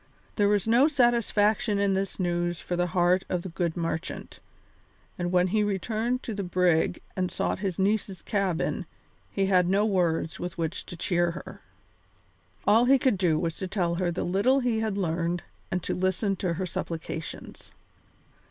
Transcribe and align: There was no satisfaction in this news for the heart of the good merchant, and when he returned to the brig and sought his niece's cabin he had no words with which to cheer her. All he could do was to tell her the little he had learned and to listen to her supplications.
There 0.35 0.49
was 0.49 0.67
no 0.67 0.87
satisfaction 0.87 1.77
in 1.77 1.93
this 1.93 2.19
news 2.19 2.59
for 2.59 2.75
the 2.75 2.87
heart 2.87 3.23
of 3.29 3.43
the 3.43 3.49
good 3.49 3.77
merchant, 3.77 4.39
and 5.15 5.31
when 5.31 5.49
he 5.49 5.61
returned 5.63 6.23
to 6.23 6.33
the 6.33 6.41
brig 6.41 6.99
and 7.15 7.29
sought 7.29 7.59
his 7.59 7.77
niece's 7.77 8.23
cabin 8.23 8.87
he 9.29 9.45
had 9.45 9.69
no 9.69 9.85
words 9.85 10.39
with 10.39 10.57
which 10.57 10.87
to 10.87 10.97
cheer 10.97 11.29
her. 11.29 11.61
All 12.65 12.85
he 12.85 12.97
could 12.97 13.19
do 13.19 13.37
was 13.37 13.57
to 13.57 13.67
tell 13.67 13.93
her 14.01 14.09
the 14.09 14.23
little 14.23 14.61
he 14.61 14.79
had 14.79 14.97
learned 14.97 15.43
and 15.69 15.83
to 15.83 15.93
listen 15.93 16.35
to 16.37 16.53
her 16.53 16.65
supplications. 16.65 17.71